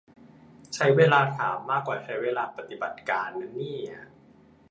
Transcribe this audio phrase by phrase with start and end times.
[0.73, 3.97] ใช้เวลาถามมากกว่าใช้เวลาปฏิบัติการนะเนี่ย